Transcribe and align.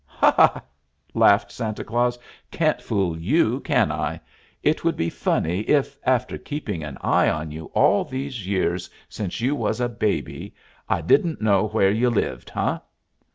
"Ha, 0.07 0.31
ha!" 0.35 0.63
laughed 1.13 1.51
Santa 1.51 1.83
Claus. 1.83 2.17
"Can't 2.49 2.81
fool 2.81 3.15
you, 3.19 3.59
can 3.59 3.91
I? 3.91 4.19
It 4.63 4.83
would 4.83 4.95
be 4.97 5.11
funny 5.11 5.59
if, 5.69 5.95
after 6.03 6.39
keeping 6.39 6.83
an 6.83 6.97
eye 7.01 7.29
on 7.29 7.51
you 7.51 7.65
all 7.75 8.03
these 8.03 8.47
years 8.47 8.89
since 9.07 9.41
you 9.41 9.53
was 9.53 9.79
a 9.79 9.87
babby, 9.87 10.55
I 10.89 11.01
didn't 11.01 11.39
know 11.39 11.67
where 11.67 11.91
you 11.91 12.09
lived, 12.09 12.51
eh?" 12.55 12.79